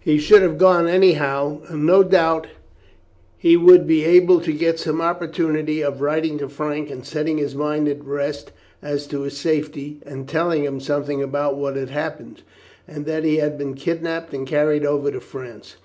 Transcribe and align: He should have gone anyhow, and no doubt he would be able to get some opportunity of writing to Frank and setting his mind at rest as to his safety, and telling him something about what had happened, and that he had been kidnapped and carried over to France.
He 0.00 0.18
should 0.18 0.42
have 0.42 0.58
gone 0.58 0.88
anyhow, 0.88 1.60
and 1.68 1.86
no 1.86 2.02
doubt 2.02 2.48
he 3.38 3.56
would 3.56 3.86
be 3.86 4.04
able 4.04 4.38
to 4.42 4.52
get 4.52 4.78
some 4.78 5.00
opportunity 5.00 5.82
of 5.82 6.02
writing 6.02 6.36
to 6.36 6.50
Frank 6.50 6.90
and 6.90 7.02
setting 7.02 7.38
his 7.38 7.54
mind 7.54 7.88
at 7.88 8.04
rest 8.04 8.52
as 8.82 9.06
to 9.06 9.22
his 9.22 9.38
safety, 9.38 10.02
and 10.04 10.28
telling 10.28 10.66
him 10.66 10.80
something 10.80 11.22
about 11.22 11.56
what 11.56 11.76
had 11.76 11.88
happened, 11.88 12.42
and 12.86 13.06
that 13.06 13.24
he 13.24 13.38
had 13.38 13.56
been 13.56 13.72
kidnapped 13.72 14.34
and 14.34 14.46
carried 14.46 14.84
over 14.84 15.10
to 15.10 15.18
France. 15.20 15.76